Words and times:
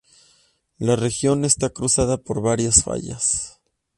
La 0.79 0.95
región 0.95 1.45
está 1.45 1.69
cruzada 1.69 2.17
por 2.17 2.41
varias 2.41 2.83
fallas. 2.85 3.61